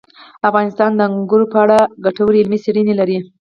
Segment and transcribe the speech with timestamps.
[0.49, 3.17] افغانستان د انګورو په اړه ګټورې علمي څېړنې لري.